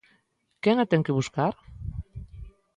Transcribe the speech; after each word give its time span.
Quen 0.63 0.77
a 0.79 0.85
ten 0.91 1.01
que 1.05 1.17
buscar? 1.19 1.53